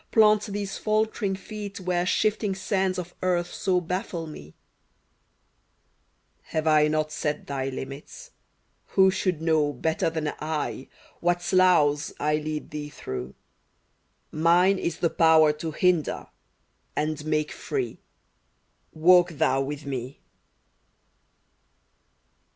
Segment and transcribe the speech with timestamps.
[0.09, 4.55] plant these faltering feet Where shifting sands of Earth so baffle me?
[6.45, 8.31] Have I not set thy limits?
[8.97, 10.87] Who should know, Better than /,
[11.19, 13.35] what sloughs I lead thee through f
[14.31, 16.29] Mine is the power to hinder—
[16.95, 17.99] and make free:
[18.93, 20.19] Walk thou with me